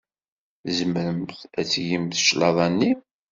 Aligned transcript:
Tzemremt 0.63 1.39
ad 1.59 1.63
d-tgemt 1.67 2.19
cclaḍa-nni? 2.27 2.91